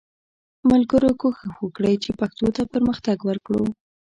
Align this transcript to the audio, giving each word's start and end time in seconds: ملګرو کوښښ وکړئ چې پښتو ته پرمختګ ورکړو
ملګرو 0.71 1.11
کوښښ 1.21 1.51
وکړئ 1.63 1.95
چې 2.03 2.09
پښتو 2.19 2.47
ته 2.55 2.61
پرمختګ 2.73 3.17
ورکړو 3.29 3.63